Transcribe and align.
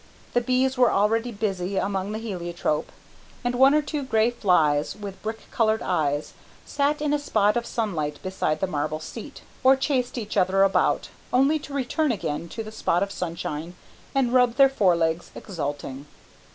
The 0.33 0.41
bees 0.41 0.79
were 0.79 0.89
already 0.91 1.31
busy 1.31 1.77
among 1.77 2.11
the 2.11 2.17
heliotrope, 2.17 2.91
and 3.43 3.53
one 3.53 3.75
or 3.75 3.83
two 3.83 4.01
grey 4.01 4.31
flies 4.31 4.95
with 4.95 5.21
brick 5.21 5.41
coloured 5.51 5.83
eyes 5.83 6.33
sat 6.65 7.03
in 7.03 7.13
a 7.13 7.19
spot 7.19 7.55
of 7.55 7.67
sunlight 7.67 8.17
beside 8.23 8.61
the 8.61 8.65
marble 8.65 8.99
seat, 8.99 9.43
or 9.63 9.75
chased 9.75 10.17
each 10.17 10.37
other 10.37 10.63
about, 10.63 11.09
only 11.31 11.59
to 11.59 11.71
return 11.73 12.11
again 12.11 12.49
to 12.49 12.63
the 12.63 12.71
spot 12.71 13.03
of 13.03 13.11
sunshine 13.11 13.75
and 14.15 14.33
rub 14.33 14.55
their 14.55 14.69
fore 14.69 14.95
legs, 14.95 15.29
exulting. 15.35 16.07